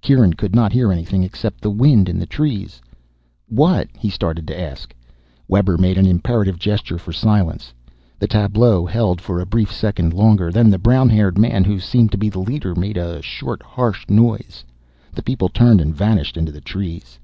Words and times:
Kieran 0.00 0.32
could 0.32 0.54
not 0.54 0.72
hear 0.72 0.90
anything 0.90 1.22
except 1.22 1.60
the 1.60 1.68
wind 1.70 2.08
in 2.08 2.18
the 2.18 2.24
trees. 2.24 2.80
"What?" 3.50 3.86
he 3.98 4.08
started 4.08 4.48
to 4.48 4.58
ask. 4.58 4.94
Webber 5.46 5.76
made 5.76 5.98
an 5.98 6.06
imperative 6.06 6.58
gesture 6.58 6.96
for 6.96 7.12
silence. 7.12 7.74
The 8.18 8.26
tableau 8.26 8.86
held 8.86 9.20
for 9.20 9.42
a 9.42 9.46
brief 9.46 9.70
second 9.70 10.14
longer. 10.14 10.50
Then 10.50 10.70
the 10.70 10.78
brown 10.78 11.10
haired 11.10 11.36
man 11.36 11.64
who 11.64 11.80
seemed 11.80 12.12
to 12.12 12.16
be 12.18 12.30
the 12.30 12.38
leader 12.40 12.74
made 12.74 12.96
a 12.96 13.20
short 13.20 13.62
harsh 13.62 14.06
noise. 14.08 14.64
The 15.12 15.22
people 15.22 15.50
turned 15.50 15.82
and 15.82 15.94
vanished 15.94 16.38
into 16.38 16.50
the 16.50 16.62
trees. 16.62 17.18